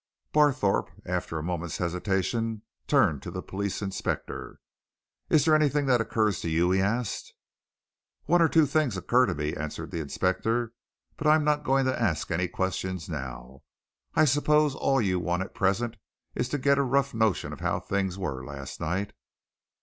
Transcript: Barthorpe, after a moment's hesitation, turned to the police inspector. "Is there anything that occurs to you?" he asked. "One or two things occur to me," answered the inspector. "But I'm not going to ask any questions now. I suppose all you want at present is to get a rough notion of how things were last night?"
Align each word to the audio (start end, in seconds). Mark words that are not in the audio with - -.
Barthorpe, 0.33 0.89
after 1.05 1.37
a 1.37 1.43
moment's 1.43 1.77
hesitation, 1.77 2.63
turned 2.87 3.21
to 3.21 3.29
the 3.29 3.43
police 3.43 3.83
inspector. 3.83 4.59
"Is 5.29 5.45
there 5.45 5.53
anything 5.53 5.85
that 5.85 6.01
occurs 6.01 6.39
to 6.39 6.49
you?" 6.49 6.71
he 6.71 6.81
asked. 6.81 7.35
"One 8.25 8.41
or 8.41 8.49
two 8.49 8.65
things 8.65 8.97
occur 8.97 9.27
to 9.27 9.35
me," 9.35 9.53
answered 9.53 9.91
the 9.91 9.99
inspector. 9.99 10.73
"But 11.17 11.27
I'm 11.27 11.43
not 11.43 11.63
going 11.63 11.85
to 11.85 12.01
ask 12.01 12.31
any 12.31 12.47
questions 12.47 13.09
now. 13.09 13.61
I 14.15 14.25
suppose 14.25 14.73
all 14.73 14.99
you 14.99 15.19
want 15.19 15.43
at 15.43 15.53
present 15.53 15.97
is 16.33 16.49
to 16.49 16.57
get 16.57 16.79
a 16.79 16.83
rough 16.83 17.13
notion 17.13 17.53
of 17.53 17.59
how 17.59 17.79
things 17.79 18.17
were 18.17 18.43
last 18.43 18.79
night?" 18.81 19.13